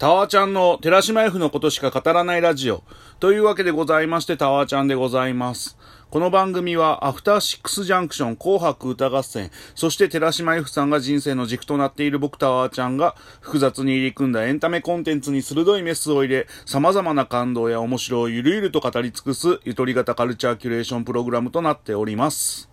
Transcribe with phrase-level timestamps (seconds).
[0.00, 2.82] タワーちゃんの寺島 F のことしか語らないラジオ。
[3.18, 5.76] というわけでございまして、タワーちゃんでございます。
[6.08, 22.69] この番組は、アフターシックスジャンクション、紅白歌合戦、そして寺島 F さんが人生の軸となっている僕タワーちゃんが、複雑に入り組んだエンタメコンテンツに鋭いメスを入れ、様々な感動や面白をゆるゆると語り尽くす、ゆとり型カルチャーキュレーションプログラムとなっております。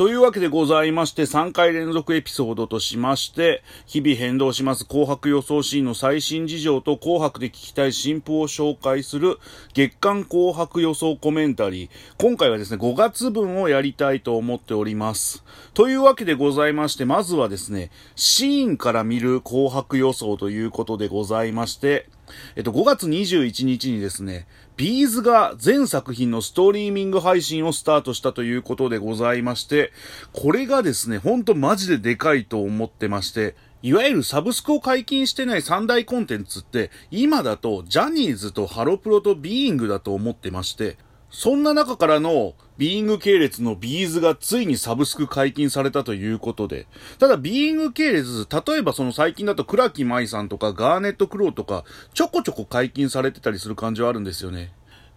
[0.00, 9.38] というわけでございまして、3回連続エピソードとしまして、日々変動します紅白予想シーンの最新事情と紅白で聞きたい新譜を紹介する
[9.74, 11.90] 月刊紅白予想コメンタリー。
[12.16, 15.44] 今回はですね、5月分をやりたいと思っております。
[15.74, 22.08] というわけでございまして、まずはですね、シーンから見る紅白予想ということでございまして、
[22.56, 24.46] えっと、5月21日にですね、
[24.76, 29.92] B'z が全作品のストリーミング配信をスタートしたということでございまして、
[30.32, 40.96] これがですね、ほんとマジででかいと思ってまして、いわゆるサブスクを解禁してない三大コンテンツって、今だとジャニーズとハロプロとビーイングだと思ってまして、
[41.30, 46.86] そんな中からのビーイング系列の B'z がついにサブスク解禁されたということで、
[47.18, 54.72] ただビーイング系列、例えばその最近だと倉木麻衣さんとか GARNET CROW とか、ちょこちょこ解禁されてたりする感じはあるんですよね。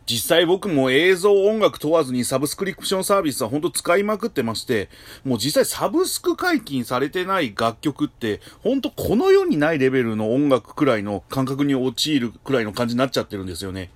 [0.06, 4.89] 実際僕も映像音楽問わずにサブスクリプションサービスはほんと使いまくってまして、
[5.23, 13.91] もう実際サブスク解禁されてない楽曲って、ほんとこの世にないレベルの音楽くらいの感覚に陥るくらいの感じになっちゃってるんですよね。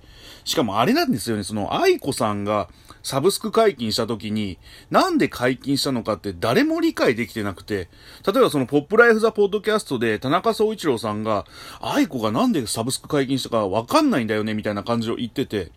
[0.48, 2.70] しかもあれなんですよね、その愛子さんが
[3.02, 4.58] サブスク解禁した時に、
[4.90, 7.90] なんで解禁したのかって誰も理解できてなくて、
[8.26, 11.44] 例えばそのポップライフザポッドキャストで田中総一郎さんが、
[11.82, 15.70] 愛子がなんでサブスク解禁したかわかんないんだよね、みたいな感じを言ってて、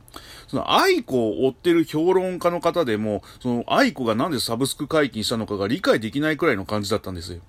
[0.47, 7.41] その愛子を追ってる評論家の方でも、その愛子がなんでサブスク解禁したのかが理解できないくらいの感じだったんですよ。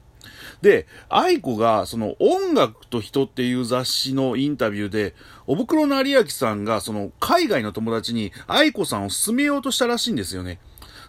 [0.61, 5.15] で、愛子が、その音楽と人っていう雑誌のインタビューで、
[5.47, 10.59] おぶくろ成明さんが、その海外の友達に愛子さんを勧めようとしたらしいんですよね。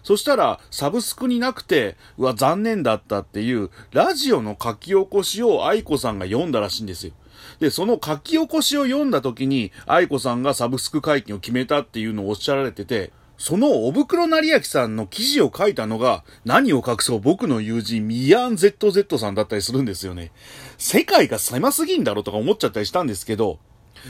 [0.02, 7.12] そしたら、サブスクになくて、うわ、残念だったっていう、ラジオの書き起こしを愛子さんが読んだらしいんですよ。
[7.58, 20.32] で、その書き起こしを読んだ時に、愛子さんがサブスク解禁を決めたっていうのをおっしゃられてて、そのおぶくろ成明さんの記事を書いたのが、何を隠そう僕の友人ミヤン ZZ さんだったりするんですよね。
[20.78, 23.58] 世界が狭すぎんだろとか思っちゃったりしたんですけど、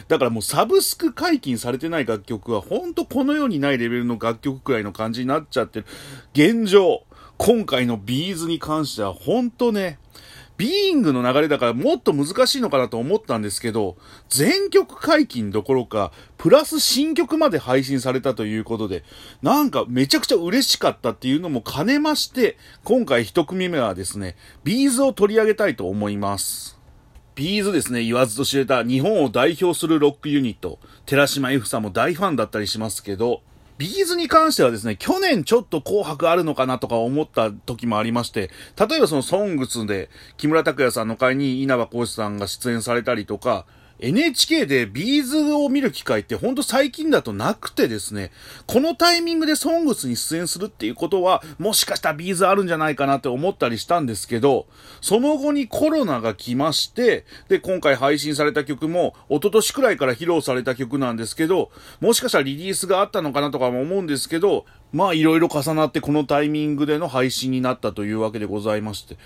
[0.09, 5.87] だからもうサブスク解禁されてない楽曲はほんとこの世にないレベルの楽曲くらいの感じになっちゃってる。
[6.33, 7.05] 現状、
[7.37, 9.99] 今回のビーズに関してはほんとね、
[10.57, 13.97] ビーイングの流れだからもっと難しいのかなと思ったんですけど、
[14.29, 19.03] 全曲解禁どころか、プラス新曲まで配信されたということで、
[19.43, 26.79] なんかめちゃくちゃ嬉しかったっていうのも兼ねまして、今回一組目はですね、 B'z を取り上げたいと思います。
[27.35, 33.43] B'z ですね、言わずと知れた日本を代表するロックユニット、寺島 F さんも大ファンだったりしますけど、
[33.77, 43.67] B'z に関してはですね、去年ちょっと紅白あるのかなとか思った時もありまして、例えばその SONGS で木村拓哉さんの回に稲葉浩志さんが出演されたりとか、
[44.01, 48.33] NHK で B'z を見る機会ってほんと最近だとなくてですね、
[48.67, 54.67] このタイミングでソングスに出演するっていうことは、もしかしたらビーズあるんじゃないかなって思ったりしたんですけど、
[55.01, 69.17] その後にコロナが来まして、で、今回配信された曲も、一昨年くらいから披露された曲なんですけど、もしかしたらリリースがあったのかなとかも思うんですけど、まあいろいろ重なってこのタイミングでの配信になったというわけでございまして。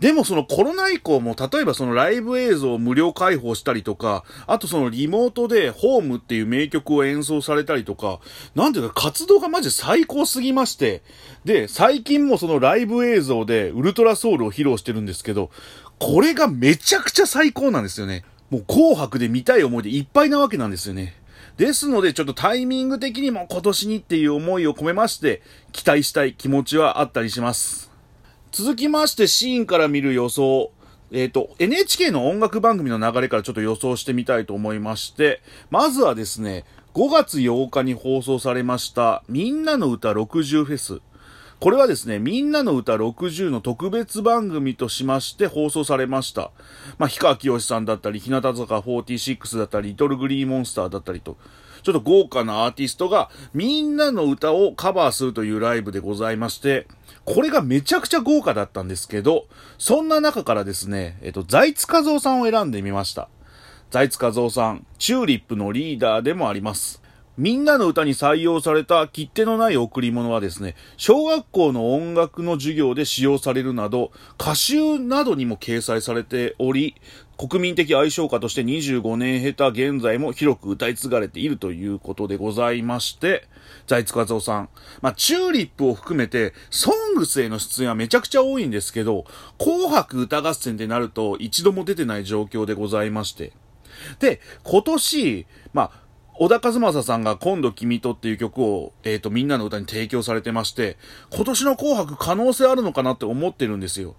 [0.00, 8.20] でもそのコロナ以降も、例えばそのライブ映像を無料開放したりとか、あとそのリモートでホームっていう名曲を演奏されたりとか、
[8.54, 11.02] なんていうか活動がマジ最高すぎまして、
[11.44, 15.50] で、最近もそのライブ映像でウルトラソウルを披露してるんですけど、
[15.98, 18.24] これがめちゃくちゃ最高なんですよね。
[18.50, 21.16] もう紅白で見たい思いでいっぱいなわけなんですよね。
[21.56, 25.40] ですので、ちょっとタイミング的にも今年にっていう思いを込めまして、
[25.72, 27.95] 期待したい気持ちはあったりします。
[28.58, 30.72] 続きましてシーンから見る予想。
[31.12, 36.64] えっ、ー、と、NHK の音楽番組の流れからちょっと予想してみたいと思いまして、まずはですね、
[36.94, 41.02] 5月8日に放送されました、みんなの歌60フェス。
[41.60, 46.50] これはですね、みんなの歌60の特別番組としまして放送されました。
[46.96, 51.36] まあ、氷川きよしさんだったり、日向坂46だったり、リトルグリーモンスターだったりと、
[51.82, 56.86] ちょっと豪華なアーティストがみんなの歌をカバーするというライブでございまして、
[57.26, 59.46] これがめちゃくちゃ豪華だったんですけど、
[59.78, 63.28] そんな中からですね、えっと、財津和夫さんを選んでみました。
[63.90, 67.02] 財津和夫さん、チューリップのリーダーでもあります。
[67.36, 76.94] みんなの歌に採用された切手のない贈り物はですね、小学校の音楽の授業で使用されるなど、歌集などにも掲載されており、
[77.36, 83.46] 国民的愛称歌として25年経た現在も広く歌い継がれているということでございまして、
[83.86, 84.68] 財津和夫さん。
[85.00, 89.24] まあ、チューリップを含めて、ソングスへの出演はめちゃくちゃ多いんですけど、
[89.58, 93.52] 紅白歌合戦ってなると一度も出てない状況でございまして。
[94.18, 96.06] で、今年、まあ、
[96.38, 100.98] 小田和正さんが今度君とっていう曲を、えっ、ー、と、みんなの歌に提供されてまして、
[101.32, 104.16] 今年の紅白可能性あるのかなって思ってるんですよ。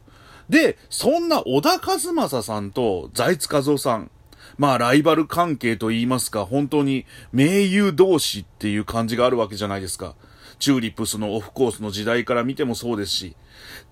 [0.50, 4.10] で、そんな小田和正さんと財津和夫さん、
[4.58, 10.16] まあライバル関係と言いますか、本当に盟友同士っていう感じがあるわけじゃないですか。
[10.60, 13.36] チューリップスのオフコースの時代から見てもそうですし。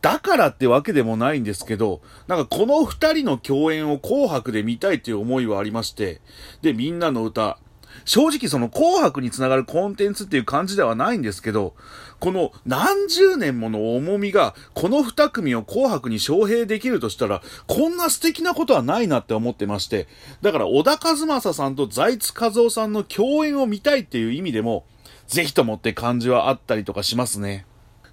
[0.01, 6.21] だからってわけでもないんですけど、なんかこの二人の共演を紅白で見たいっていう思いはありまして、
[6.61, 7.59] で、みんなの歌、
[8.03, 11.73] 正直その紅白につながるコンテンツっていう感じではないんですけど、
[12.19, 20.07] この何十年もの重みが、この二組を紅白に招聘できるとしたら、こんな素敵なことはないなって思ってまして、
[20.41, 24.85] だから小田和正さんと財津和夫さんの共演を見たいっていう意味でも、
[25.27, 27.65] ぜひともって感じはあったりとかしますね。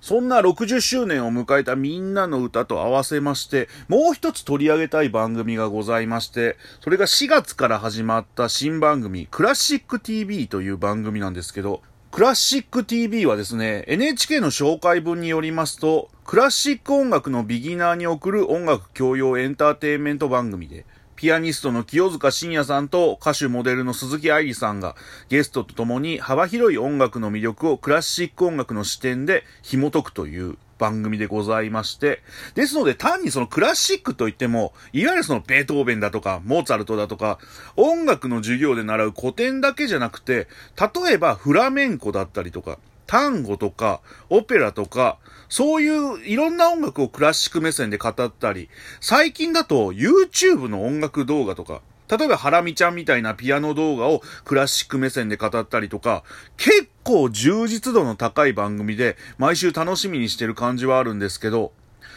[0.02, 20.84] そんな60周年を迎えたみんなの歌と合わせまして、もう一つ取り上げたい番組がございまして、それが4月から始まった新番組、クラシック TV という番組なんですけど、クラシック TV はですね、NHK の紹介文によりますと、クラシック音楽のビギナーに送る音楽教養エンターテインメント番組で、
[21.16, 24.96] ピアニストの清塚信也さんと歌手モデルの鈴木愛理さんが
[25.28, 32.22] ゲストと共に幅広い音楽の魅力をクラシック音楽の視点で紐解くという番組でございまして、
[32.56, 37.38] ですので単にそのクラシックといっても、いわゆるそのベートーベンだとか、モーツァルトだとか、
[37.76, 45.18] 音楽の授業で習う古典だけじゃなくて、例えばフラメンコだったりとか、単語とか、オペラとか、
[45.52, 48.70] そういういろんな音楽をクラシック目線で語ったり、
[49.02, 56.24] 最近だと YouTube の音楽動画とか、例えばハラミちゃんみたいなピアノ動画をクラシック目線で語ったりとか、
[56.56, 61.74] 結構充実度の高い番組で毎週楽しみにしてる感じはあるんですけど、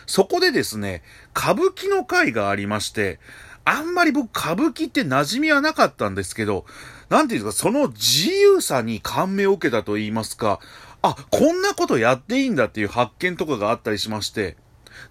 [0.07, 1.03] そこでですね、
[1.35, 3.19] 歌舞伎の会がありまして、
[3.65, 6.65] あんまり僕歌舞伎って馴染みはなかったんですけど、
[7.09, 10.61] なんていうか、その自由さに感銘を受けたと言いますか、
[11.09, 14.57] あ、こんなことやっていいんだっていう発見とかがあったりしまして、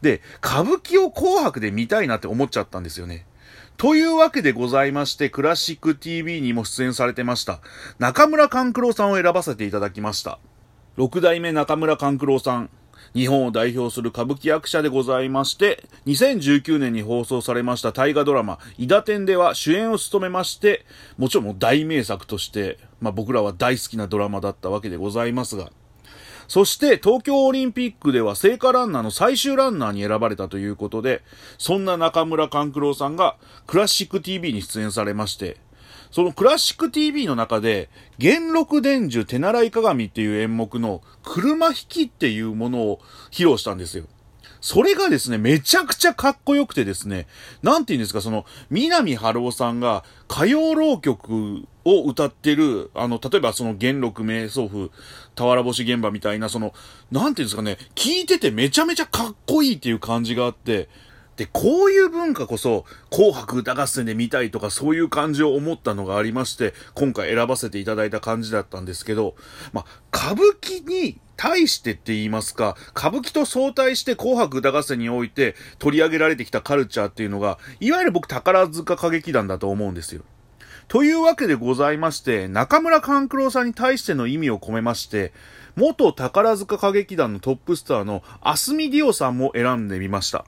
[0.03, 3.27] で、歌舞伎を紅白で見たいなって思っちゃったんですよね。
[3.77, 7.61] というわけでございまして、クラシック TV にも出演されてました、
[7.99, 10.39] 中村勘九郎さんを選ばせていただきました。
[10.97, 12.71] 六代目中村勘九郎さん、
[13.15, 20.87] 日本を代表する歌舞伎役者でございまして、2019年に放送されました大河ドラマ、伊田天では主演を務めまして、
[21.19, 25.71] もちろん大名作として、まあ僕らは大好きなドラマだったわけでございますが、
[26.49, 31.23] そして東京オリンピックでは聖火ランナーの最終ランナーに選ばれたということで、
[31.59, 33.37] そんな中村勘九郎さんが
[33.67, 35.57] クラシック TV に出演されまして、
[36.11, 37.89] そのクラシック TV の中で、
[38.19, 43.01] 元禄伝授手習い鏡っていう演目の車引きっていうものを
[43.33, 44.05] 披露したんですよ。
[44.65, 47.27] それがですね、めちゃくちゃかっこよくてですね、
[47.63, 54.91] なんて言うんですか、その、南春夫さんが歌謡浪曲を歌ってる、あの、例えばその元禄瞑想譜、
[55.37, 56.73] 俵星現場みたいな、その、
[57.13, 60.89] なんて言うんですかね、聞いててめちゃめちゃかっこいいっていう感じがあって、
[61.37, 69.35] で、こういう文化こそ、紅白歌合戦で見たいとかそういう感じを思ったのがありまして、今回選ばせていただいた感じだったんですけど、
[69.75, 80.23] まあ、歌舞伎に対してって言いますか、歌舞伎と相対して紅白歌合戦において取り上げられてきたカルチャーっていうのが、いわゆる僕宝塚歌劇団だと思うんですよ。
[80.89, 85.33] というわけでございまして、中村勘九郎さんに対しての意味を込めまして、
[85.77, 90.45] 元宝塚歌劇団のトップスターの明日海りおさんも選んでみました。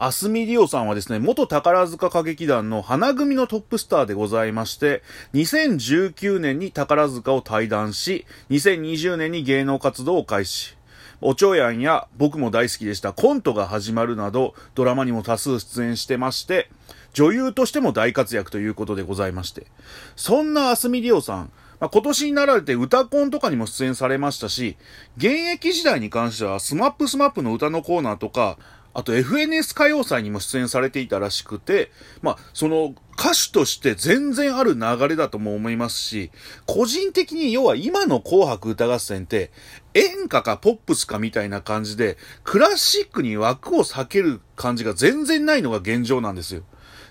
[0.00, 5.02] 明日海りおさんはですね、元宝塚歌劇団の花組のトップスターでございまして、
[5.34, 10.76] 2019年に宝塚を退団し、2020年に芸能活動を開始。
[11.20, 16.70] おちょやんや僕も大好きでしたコントが始まるなど、ドラマにも多数出演してまして、
[17.12, 19.66] 女優としても大活躍ということでございまして。
[20.14, 21.50] そんな明日海りおさん、
[21.80, 24.76] まあ、今年になられてうたコンとかにも出演されましたし、
[25.16, 28.58] 現役時代に関してはスマップスマップの歌のコーナーとか、
[28.94, 31.90] あと FNS 歌謡祭にも出演されていたらしくて、
[32.22, 36.30] まあ、その歌手として全然ある流れだとも思いますし、
[36.66, 39.50] 個人的に要は今の紅白歌合戦って
[39.94, 46.62] 演歌かポップスかみたいな感じで、クラシックに枠を割ける感じが全然ないのが現状なんですよ。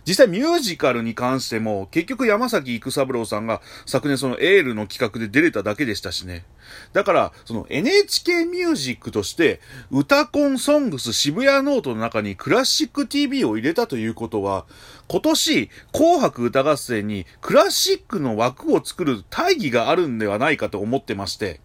[0.07, 6.45] 実際ミュージカルに関しても、結局山崎育三郎さんが昨年そのエールの企画で出れただけでしたしね。
[6.93, 9.59] だから、その NHK ミュージックとして、
[9.91, 14.65] うたコン SONGS シブヤノートの中にクラシック TV を入れたということは、
[15.09, 21.59] 今年、紅白歌合戦にクラシックの枠を作る大義があるんではないかと思ってまして、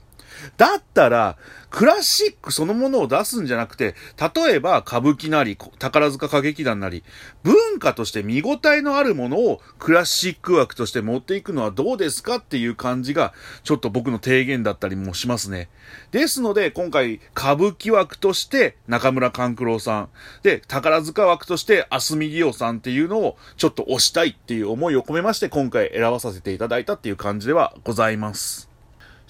[0.57, 1.37] だったら、
[1.71, 3.95] クラシックそのものを出すんじゃなくて、
[4.35, 7.03] 例えば歌舞伎なり、宝塚歌劇団なり、
[7.43, 13.33] 文化として見応えのあるものをクラシック枠として持っていくのはどうですかっていう感じが、
[13.65, 15.71] ちょっと僕の提言だったりもしますね。
[16.11, 20.09] ですので、今回、歌舞伎枠として中村勘九郎さん、
[20.43, 28.72] で、宝塚枠として明日美里夫さんっていうのをちょっと押したいっていう思いを込めまして、今回選ばさせていただいたっていう感じではございます。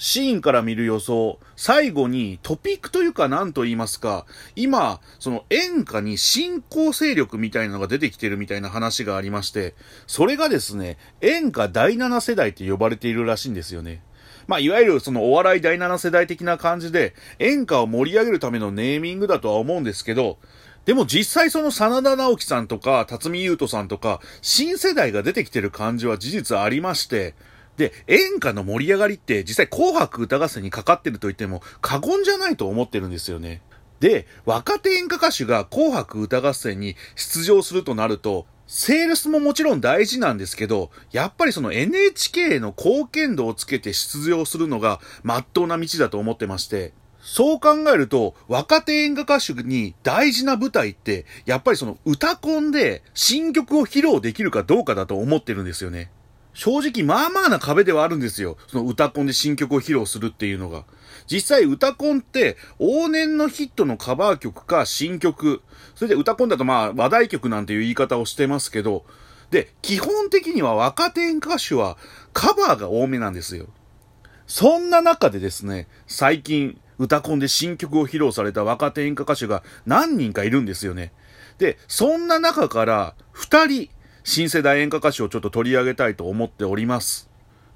[0.03, 9.77] シーンから見る予想、最後にトピックというか何と言いますか、今、その演歌に新興勢力みたいなのが出てきてるみたいな話がありまして、
[10.09, 14.03] それがですね、演歌第7世代って呼ばれているらしいんですよね。
[14.49, 20.39] まあ、いわゆるそのお笑い第7世代的な感じで、演歌を盛り上げるためのネーミングだとは思うんですけど、
[20.85, 27.37] でも実際その真田直樹さんとか、辰巳優斗さんとか、新世代が出てきてる感じは事実ありまして、
[27.77, 33.63] で、演歌の盛り上がりって実際紅白歌合戦にかかってると言っても過言じゃないと思ってるんですよね。
[34.01, 56.11] で、若手演歌歌手が紅白歌合戦に出場するとなると、セールスももちろん大事なんですけど、やっぱりその NHK の貢献度をつけて出場するのが真っ当な道だと思ってまして、そう考えると、若手演歌歌手に大事な舞台って、やっぱりその歌コンで新曲を披露できるかどうかだと思ってるんですよね。
[56.55, 58.57] 正直まあまあな壁ではあるんですよ。
[58.69, 60.85] その歌コンで新曲を披露するっていうのが。
[61.27, 65.63] 実際歌コンって往年のヒットのカバー曲か新曲。
[65.95, 69.05] それで歌コンだとまあ話題曲なんていう言い方をしてますけど、
[69.51, 71.97] で、基本的には若手演歌手は
[72.33, 73.67] カバーが多めなんですよ。
[74.47, 81.13] そんな中でですね、最近歌コンで新曲を披露された若手演歌歌手が何人かいるんですよね。
[81.59, 83.91] で、そんな中から二人、
[84.25, 87.29] 新世代演歌歌手をちょっと取り上げたいと思っております。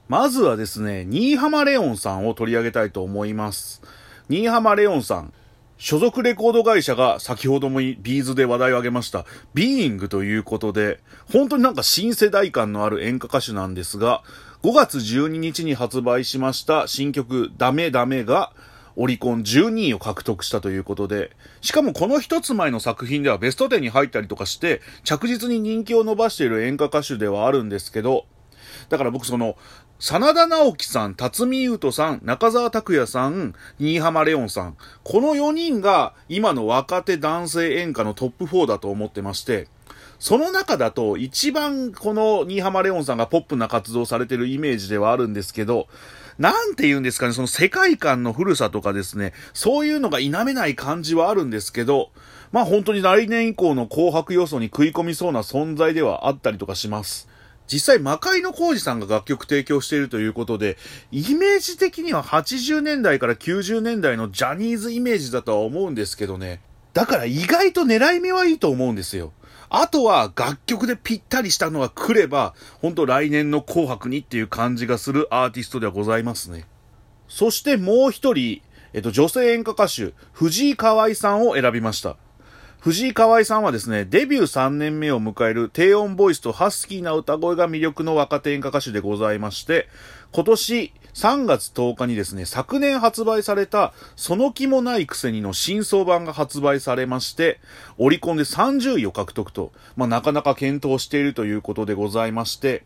[0.08, 3.82] まずはですね、新浜レオンさんを取り上げたいと思います。
[4.28, 5.32] 新浜レオンさん、
[5.78, 11.00] 所属レコード会社が先ほどもビーズで話題を挙げました、ビーイングということで、
[11.32, 14.22] 本当になんか新世代感のある演歌歌手なんですが、
[14.62, 18.52] 5月12日に発売しました新曲ダメダメが、
[18.96, 28.24] オリコン12位を獲得したということで、しかもこの一つ前の作品ではベスト10に入ったりとかして、着実に人気を伸ばしている演歌歌手ではあるんですけど、
[28.88, 29.56] だから僕その、
[29.98, 39.68] 真田直樹さん、辰巳優斗さん、中澤拓也さん、新浜レオンさん、この4人が今の若手男性演歌のトップ4だと思ってまして、
[40.18, 45.88] その中だと一番この新浜レオンさんがポップな活動されてるイメージではあるんですけど、
[46.38, 52.10] なんて言うんですかね、その世界観の古さとかですね、そういうのが否めない感じはあるんですけど、
[52.52, 57.28] まあ本当に来年以降の紅白要素に食い込みそうな存在ではあったりとかします。
[57.66, 60.76] 実際、魔界の浩二さんが楽曲提供しているということで、
[61.10, 66.60] イメージ的には80年代から90年代のジャニーズイメージだとは思うんですけどね。
[66.92, 69.32] だから意外と狙い目はいいと思うんですよ。
[69.68, 76.66] あとは楽曲でぴったりしたのが来れば、ほんと来年の紅白にっていう感じがするアーティストではございますね。
[77.28, 82.16] そしてもう一人、えっと、女性演歌歌手、藤井香愛さんを選びました。
[82.80, 89.88] 藤井香愛さんはですね、デビュー3年目を迎える低音ボイスとハスキーな歌声が魅力の若手演歌歌手でございまして、
[90.32, 97.58] 今年3月10日にですね、昨年発売された、その気もないくせにの新装版が発売されまして、
[97.96, 102.84] オリコンで30位を獲得と、まあ、なかなか検討しているということでございまして、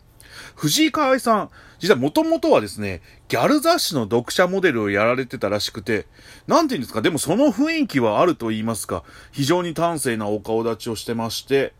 [0.54, 6.06] 藤井香愛さん、実はもともとはですね、ギャル雑誌の読者モデルをやられてたらしくて、
[6.46, 11.72] なんて言うんですか、でもその雰囲気はあると言いますか、非常に端正なお顔立ちをしてまして、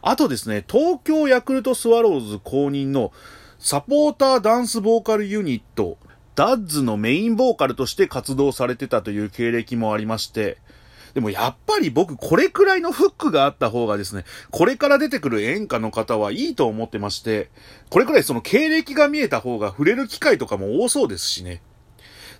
[0.00, 3.12] あとですね、東京ヤクルトスワローズ公認の
[3.58, 5.98] サポーターダンスボーカルユニット、
[6.36, 10.58] ダッズのメインボーカルとして活動されてたという経歴もありまして、
[11.14, 17.50] でもやっぱり僕これくらいのフックがあった方がですね、これから出てくる演歌の方はいいと思ってまして、
[17.90, 21.60] これくらいその経歴が見えた方が触れる機会とかも多そうですしね。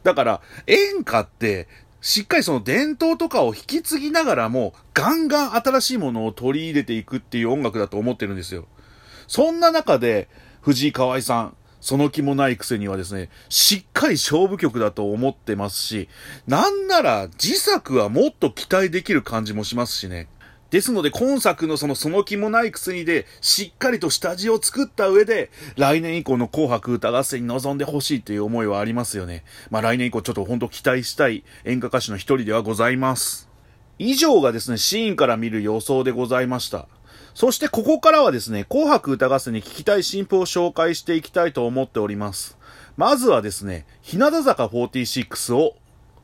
[0.04, 1.66] だから演歌って、
[2.00, 8.68] しっかりその伝統とかを引き継ぎながらも、ガンガン新しいものを取り入れていくっていう音楽だと思ってるんですよ。
[9.26, 10.28] そんな中で、
[10.60, 16.08] 藤井香愛さん、その気もないくせにはですね、しっかり勝負曲だと思ってますし、
[16.46, 20.28] なんなら自作はもっと期待できる感じもしますしね。
[20.70, 29.44] ですので、今作のそのその気もないくせにで、しっかりと下地を作った上で、来年以降の紅白歌合戦に臨んでほしいという思いはありますよね。
[29.70, 33.48] まあ来年以降ちょっとほんと期待したい演歌歌手の一人ではございます。
[33.98, 36.86] 以上がですね、シーンから見る予想でございました。
[37.38, 42.58] そしてここからはですね、紅白歌合戦に聞きたい新譜を紹介していきたいと思っております。
[42.96, 45.76] まずはですね、日向坂46を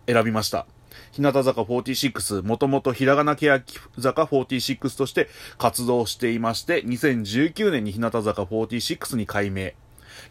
[0.09, 0.67] 選びました。
[1.13, 9.77] 日向坂46、もともとひらがなけやき坂46として活動していまして、2019年に日向坂46に改名。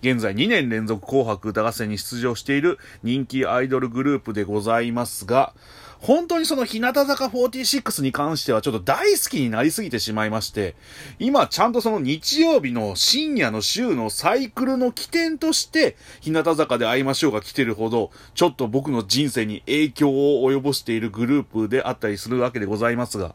[0.02, 5.54] 現在2年連続紅白歌合戦に出場している人気アイドルグループでございますが、
[6.04, 10.76] 本当にその日向坂46に関してはちょっと大好きになりすぎてしまいまして、
[11.18, 23.34] 今ちゃんとその日曜日の深夜の週のサイクルの起点として、日向坂で会いましょうが来てるほど、ちょっと僕の人生に影響を及ぼしているグループであったりするわけでございますが、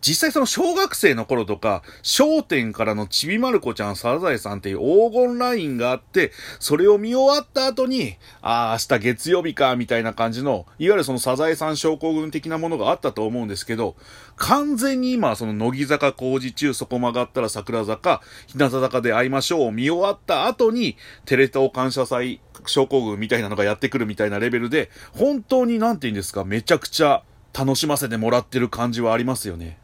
[0.00, 13.94] 実際その小学生の頃とか、商店からのちびまる子ちゃんサザエさんっていう黄金ラインがあって、それを見終わった後に、ああ、明日月曜日か、みたいな感じの、いわゆるそのサザエさん症候群的なものがあったと思うんですけど、
[14.36, 29.79] 完全に今、その乃木坂工事中、そこ曲がったら桜坂、日向坂で会いましょうを見終わった後に、テレ東感謝祭症候群みたいなのがやってくるみたいなレベルで、本当になんて言うんですか、めちゃくちゃ楽しませてもらってる感じはありますよね。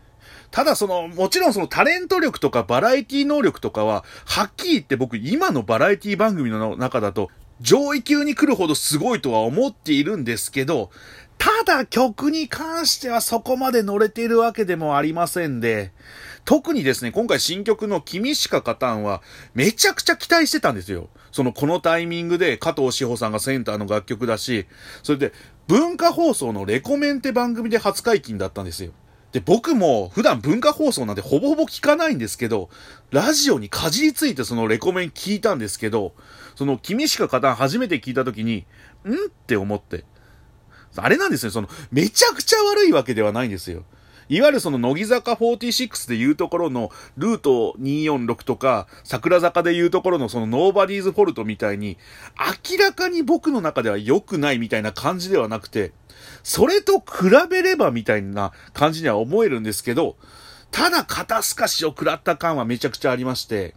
[0.51, 10.91] ただその、もちろんそのタレント力とかバラエティ能力とかは、はっきり言って僕今のバラエティ番組の中だと、上位級に来るほどすごいとは思っているんですけど、
[11.39, 15.93] ただ曲に関してはそこまで乗れているわけでもありませんで、
[16.45, 19.23] 特にですね、今回新曲の君しか勝たんは、
[19.55, 21.09] めちゃくちゃ期待してたんですよ。
[21.33, 24.67] その、このタイミングで加藤志保さんがセンターの楽曲だし、
[25.03, 25.33] それで、
[25.67, 28.93] 文化放送のレコメンテ番組で初解禁だったんですよ。
[29.37, 32.71] で、僕も普段文化放送なんてほぼほぼ聞かないんですけど、
[33.11, 36.15] ラジオにかじりついてそのレコメン聞いたんですけど、
[36.55, 38.65] その君しか勝たん初めて聞いた時に、
[39.05, 39.13] ん？
[39.13, 39.17] っ
[39.47, 40.07] て思って。
[40.97, 43.85] あれなんですね、その、めちゃくちゃ悪いわけではないんですよ。
[44.29, 51.97] いわゆるその乃木坂46でいうところのルート246とか桜坂でいうところのそのノーバディーズフォルトみたいに
[52.71, 55.93] 明らかに僕の中では良くないみたいな感じではなくて
[56.43, 60.17] それと比べればみたいな感じには思えるんですけど
[60.71, 63.75] ただ肩透かしを食らった感はめちゃくちゃありまして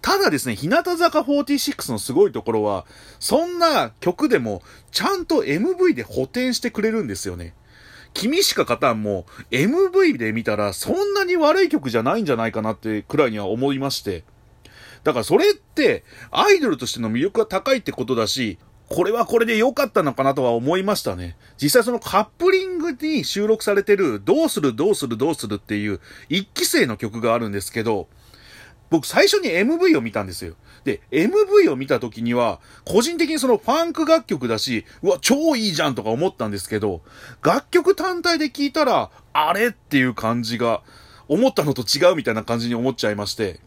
[0.00, 2.86] ただですね、日向坂46のすごいところは、
[3.18, 4.62] そんな曲でも、
[4.92, 7.54] ちゃんと MV で補填してくれるんですよね。
[8.18, 14.24] 君しか勝たんも MV で見たらそんなに悪い曲じゃないんじゃないかなってくらいには思いまして。
[15.04, 16.02] だからそれって
[16.32, 21.36] アイドルとしての魅力が高いってことだし、これはこれで良かったのかなとは思いましたね。
[21.62, 28.08] 実際そのカップリングに収録されてるどうするどうするどうするっていう一期生の曲があるんですけど、
[28.90, 30.56] 僕最初に MV を見たんですよ。
[30.84, 37.02] で、MV を見た時には、個人的にそのファンク楽曲だし、うわ、超いいじゃんとか思ったんですけど、
[37.42, 40.82] 楽曲単体で聞いたら、あれっていう感じが、
[41.28, 43.60] 思ったのと違うみたいな感じに思っちゃいまして。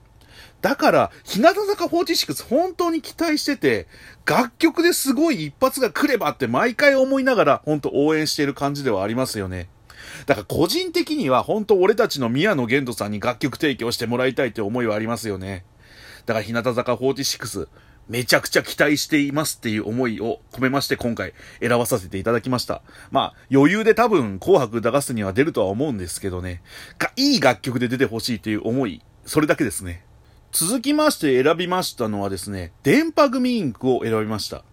[0.62, 3.88] だから、日向坂46本当に期待してて、
[4.26, 9.70] 楽曲ですごい一発が来ればって毎回思いながら、本当応援している感じではありますよね。
[10.26, 15.66] だから個人的には本当俺たちの宮野玄斗さんに楽曲提供してもらいたいって思いはありますよね。
[16.26, 17.68] だから日向坂46、
[18.08, 22.82] めちゃくちゃ期待していますっていう思いを込めまして今回選ばさせていただきました。
[23.10, 26.62] まあ余裕で多分紅白歌合戦には出るとは思うんですけどね。
[27.00, 30.04] が、いい楽曲で出てほしいという思い、それだけですね。
[30.52, 34.66] 続きまして選びましたのはですね、電波組インクを選びました。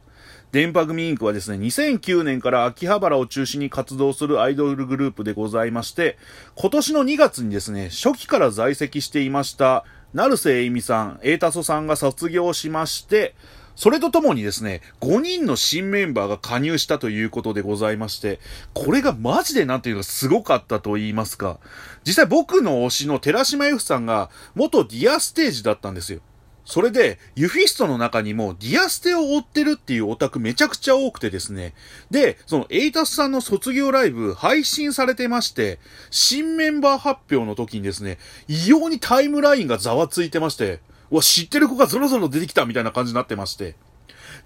[0.51, 6.17] 電波組インクはですね、2009年から秋葉原を中心に活動するアイドルグループでございまして、
[6.55, 9.85] 今年の2月にですね、初期から在籍していました、
[10.15, 13.35] 成瀬恵美さん、瑛太祖さんが卒業しまして、
[13.77, 18.41] それとともにですね、5人の新メンバーが加入したということでございまして、
[18.75, 21.61] これがマジでなんていうかすごかったと言いますか、
[22.05, 26.21] 実際僕の推しの寺嶋由芙さんが元ディアステージだったんですよ。
[26.69, 31.73] それで、ゆふぃすとの中にもディアステを追ってるっていうオタクめちゃくちゃ多くてですね。
[32.11, 35.79] で、そのえいたそさんの卒業ライブ配信されてまして、
[36.11, 43.75] 新メンバー発表の時にですね、異様にタイムラインがざわついてまして、うわ、知ってる子がゾロゾロ出てきたみたいな感じになってまして。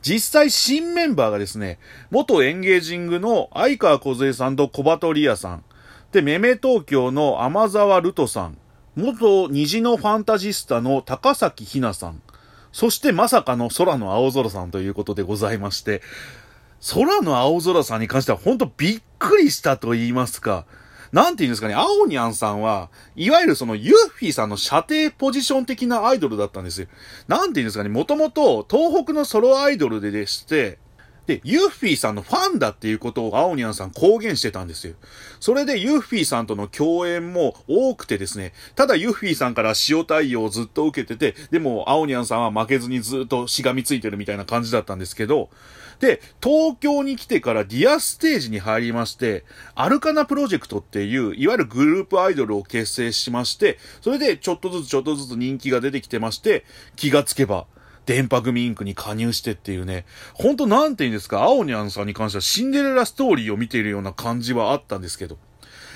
[0.03, 1.81] 実際新メンバーがですね、
[2.13, 5.65] 元エンゲージングの相川梢さんと小鳩リアさん、
[6.13, 8.59] で、メメ東京の天沢ルトさん、
[8.95, 12.21] 元虹のファンタジスタの高崎ひなさん、
[12.73, 16.03] そしてまさかの空の青空さんということでございまして、
[16.95, 20.67] 空の青空さんに関しては本当びっくりしたと言いますか、
[21.11, 26.87] なんて言うんですかね、青にゃんさんは、いわゆるそのユッフィーさんの射程ポジション的なアイドルだったんですよ。
[27.29, 30.79] なんて言うんですかね、もともと東北のソロアイドルででして、
[31.27, 34.95] で、ユッフィーさんのファンだっていうことを青ニャンさん公言してたんですよ。
[35.39, 45.49] それでユッフィーさんとの共演も多くてですね、ただユッフィーさんから塩対応をずっと受けてて、でも青ニャンさんは負けずにずっとしがみついてるみたいな感じだったんですけど、
[46.01, 49.45] で、東京に来てからディアステージに入りまして、
[49.77, 56.65] アルカナプロジェクトっていう、いわゆるグループアイドルを結成しまして、それでちょっとずつちょっとずつ人気が出てきてまして、
[56.97, 57.67] 気がつけば、
[58.07, 65.39] 電波組インクに加入してっていうね、ほんとなんて言うんですか、青ニャンさんに関してはシンデレラストーリーを見ているような感じはあったんですけど。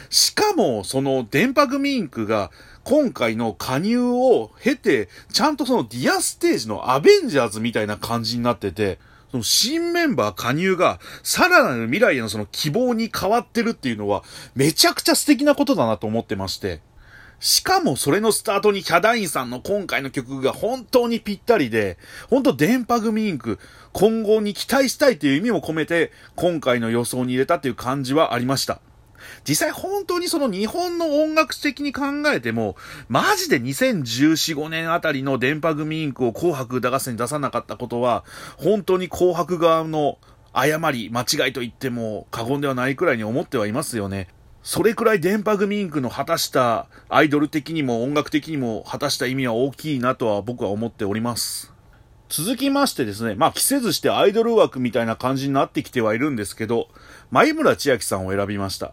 [0.08, 2.50] しかも、その電波組インクが、
[2.84, 14.22] 今回の加入を経て、ちゃんとそのディアステージのアベンジャーズみたいな感じになってて、その新メンバー加入が、さらなる未来へのその希望に変わってるっていうのは、
[14.54, 16.80] めちゃくちゃ素敵なことだなと思ってまして。
[17.38, 21.98] しかもそれのスタートにヒャダインさんの今回の曲が本当にぴったりで、
[22.30, 23.58] 本当電波組インク、
[23.92, 28.80] 今後に期待したいという意味も込めて、今回の予想に入れたという感じはありました。
[29.46, 32.76] 実際本当にその日本の音楽的に考えても、
[33.08, 38.24] マジで2014、5年あたりの電波組インクを紅白歌合戦に出さなかったことは、
[38.56, 40.18] 本当に紅白側の
[40.52, 44.28] 誤り、間違いと言っても過言ではないくらいに思ってはいますよね。
[44.66, 51.72] それくらい電波組インクの果たしたアイドル的にも音楽的にも果たした意味は大きいなとは僕は思っております。
[52.28, 56.88] 続きましてですね、まあ、着せずしてアイドル枠みたいな感じになってきてはいるんですけど、
[57.30, 58.92] 前村千秋さんを選びました。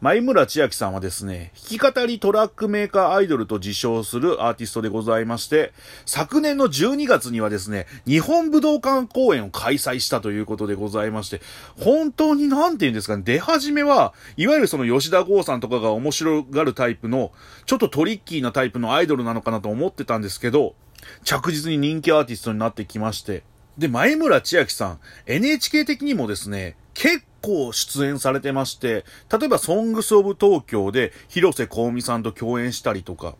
[0.00, 5.74] 前村千秋さんはですね、弾き語りトラックメーカーアイドルと自称するアーティストでございまして、
[6.06, 11.42] 昨年の12月にはですね、日本武道館公演を開催したということでございまして、
[11.78, 17.32] 本当になんて言うんですかね、出始めは、いわゆるその吉田剛さんとかが面白がるタイプの、
[17.66, 20.76] ちょっとトリッキーなタイプのアイドルなのかなと思ってたんですけど、
[21.24, 23.42] 着実に人気アーティストになってきまして、
[23.80, 33.36] で、前村千秋さん、NHK 的にもですね、結構出演されてまして、例えば、ソングスオブ東京で広瀬香美さんと共演したりとか、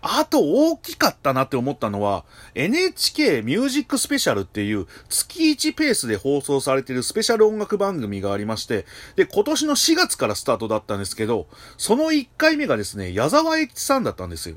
[0.00, 2.24] あと大きかったなって思ったのは、
[2.54, 14.56] NHK ミュージックスペシャルっていう月1ペースで放送されているスペシャル音楽番組がありまして、で、今年の4月からスタートだったんですけど、その1回目がですね、矢沢永吉さんだったんですよ。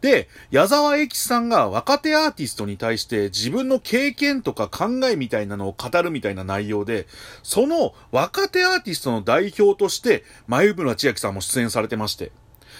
[0.00, 7.06] で、矢沢永吉さんが若手アーティストに対して自分の経験とか考えみたいなのを語るみたいな内容で、
[7.42, 12.32] その若手アーティストの代表として、前村千秋さんも出演されてまして、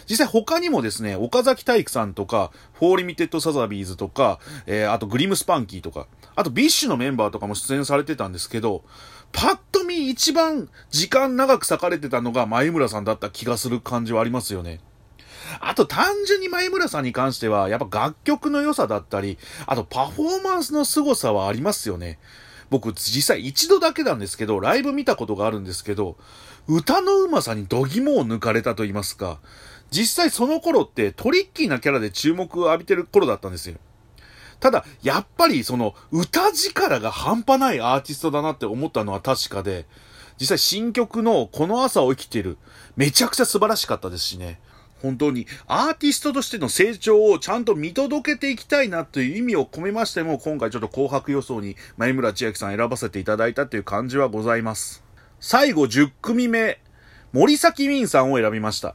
[0.09, 8.85] 実際他にもですね、岡崎体育さんとか、04 Limited Sazabys とか、えー、あと GLIM SPANKY とか、あと BiSH のメンバーとかも出演されてたんですけど、
[9.33, 14.81] パッと見一番時間長く割かれてたのが眉村さんだった気がする感じはありますよね。
[15.61, 22.19] あと単純に眉村さんに関しては、やっぱ楽曲の良さだったり、あとパフォーマンスの凄さはありますよね。
[22.71, 26.17] 僕実際一度だけなんですけど、ライブ見たことがあるんですけど、
[26.67, 29.39] 歌の上手さに度肝を抜かれたと言いますか、
[29.91, 33.77] 実際その頃ってトリッキーなキャラで注目を浴びてる頃だったんですよ。
[34.61, 39.87] ただ、やっぱりその歌力が半端ないアーティストだなって思ったのは確かで、
[40.39, 42.59] 実際新曲のこの朝を生きてる、
[42.97, 44.61] めちゃくちゃ素晴らしかったですしね。
[45.03, 55.05] 本当にアーティストとしての成長をちゃんと見届けていきたいなという意味を込めましても、今回ちょっと紅白予想に前村千秋さん選ばせていただいたという感じはございます。
[55.41, 56.81] 最後10組目、
[57.33, 58.95] 森崎ウィンさんを選びました。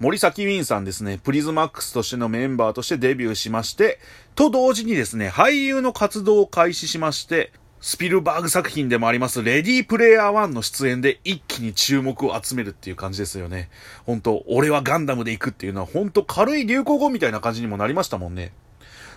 [0.00, 3.98] 森崎ウィンさんですね、プリズマックスとしてのメンバーとしてデビューしまして、
[4.34, 13.70] と同時にですね、俳優の活動を開始しまして、スピルバーグ作品でもあります、レディープレイヤー1の出演で一気に注目を集めるっていう感じですよね。
[14.04, 18.52] 本当俺はガンダムで行くっていうのは本当軽い流行語みたいな感じにもなりましたもんね。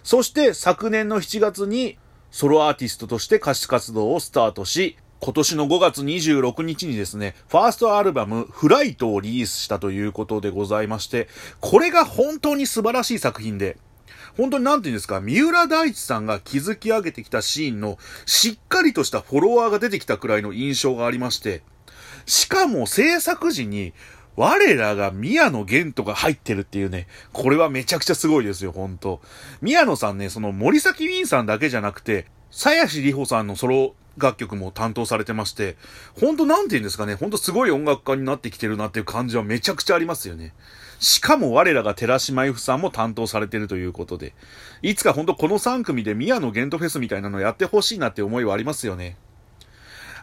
[0.04, 1.97] そして昨年の7月に
[2.30, 11.28] ソロアーティストとして歌手活動をスタートし、今年の5月26日にですね、ファーストアルバム、フライトをリリースしたということでございまして、
[11.60, 13.78] これが本当に素晴らしい作品で、
[14.38, 21.63] 本当になんて言うんですか、三浦大知さんが築き上げてきたシーンのしっかりとしたフォロワーが出てきたくらいの印象がありまして、
[22.26, 23.94] しかも制作時に
[24.36, 29.22] 我らが宮野玄斗が入ってるっていうね、これはめちゃくちゃすごいですよ、本当
[29.62, 35.78] 宮野さんね、その森崎ウィンさんだけじゃなくて、鞘師里穂さんのソロ楽曲も担当されてまして、
[36.20, 40.54] ほんとなんて言うんですかね、ほんとすごい音楽家になってきてるなっていう感じはめちゃくちゃありますよね。
[41.02, 44.36] しかも我らが寺島由布さんも担当されてるということで、
[44.84, 49.18] いつか本当この3組で宮野ゲントフェスみたいなのやってほしいなって思いはありますよね。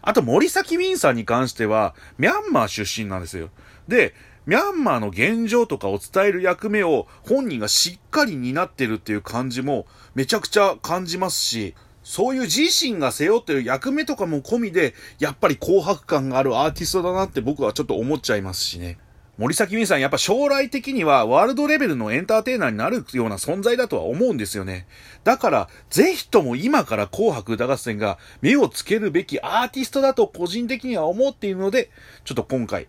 [0.03, 3.51] あと森崎ウィンさんに関しては、ミャンマー出身なんですよ。
[3.89, 4.15] で、
[4.47, 18.97] ミャンマーの現状とかを伝える役目を本人がしっかり担ってるっていう感じもめちゃくちゃ感じますし、そういう自身が背負ってる役目とかも込みで、やっぱり紅白感があるアーティストだなって僕はちょっと思っちゃいますしね。
[19.39, 24.89] 森崎ウィンさん、やっぱ将来的にはワールドレベルのエンターテイナーになるような存在だとは思うんですよね。
[25.23, 31.91] だから、ぜひとも今から紅白歌合戦が目をつけるべきアーティストだと個人的には思っているので、
[32.25, 32.89] ちょっと今回、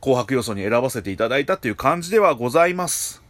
[0.00, 3.22] 紅白予想に選ばせていただいたっていう感じではございます。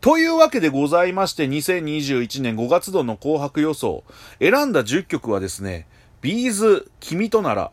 [0.00, 4.02] というわけでございまして、2021年5月度の紅白予想、
[4.40, 5.86] 選んだ10曲はですね、
[6.20, 7.70] ビーズ、君となら、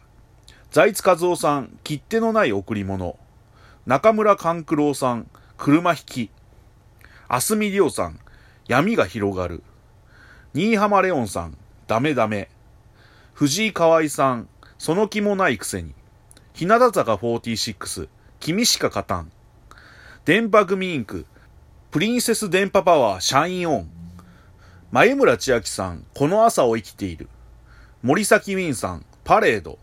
[0.70, 3.18] 財津和夫さん、切手のない贈り物、
[3.86, 6.30] 中村勘九郎さん、車引き。
[7.28, 8.18] あすみりょうさん、
[8.66, 9.62] 闇が広がる。
[10.54, 12.50] 新浜レオンさん、ダメダメ。
[13.34, 15.94] 藤井河合さん、その気もないくせに。
[16.54, 18.08] 日向坂46、
[18.40, 19.32] 君しか勝たん。
[20.24, 21.26] 電波組インク、
[21.92, 23.90] プリンセス電波パワー、シャインオン。
[24.92, 27.28] 前村千秋さん、この朝を生きている。
[28.02, 29.78] 森崎ウィンさん、パレード。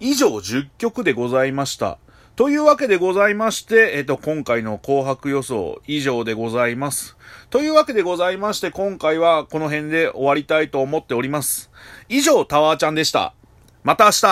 [0.00, 1.98] 以上10曲でございました。
[2.36, 7.16] というわけでございまして、えっ、と、今回の紅白予想以上でございます。
[7.48, 11.70] というわけでございまして、今回はこの辺で終わりたいと思っております。
[12.10, 13.32] 以上、タワーちゃんでした。
[13.84, 14.26] また明日